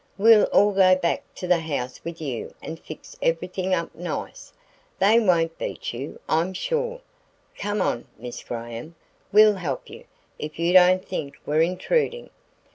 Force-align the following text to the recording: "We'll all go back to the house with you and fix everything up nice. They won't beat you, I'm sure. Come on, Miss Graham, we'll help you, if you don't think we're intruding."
"We'll 0.17 0.45
all 0.45 0.71
go 0.71 0.95
back 0.95 1.21
to 1.35 1.47
the 1.47 1.59
house 1.59 2.03
with 2.03 2.19
you 2.19 2.55
and 2.59 2.79
fix 2.79 3.15
everything 3.21 3.75
up 3.75 3.93
nice. 3.93 4.51
They 4.97 5.19
won't 5.19 5.55
beat 5.59 5.93
you, 5.93 6.19
I'm 6.27 6.55
sure. 6.55 7.01
Come 7.55 7.83
on, 7.83 8.07
Miss 8.17 8.43
Graham, 8.43 8.95
we'll 9.31 9.53
help 9.57 9.87
you, 9.91 10.05
if 10.39 10.57
you 10.57 10.73
don't 10.73 11.07
think 11.07 11.35
we're 11.45 11.61
intruding." 11.61 12.31